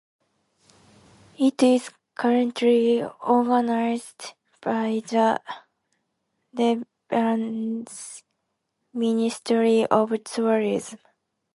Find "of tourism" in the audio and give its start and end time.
9.85-10.97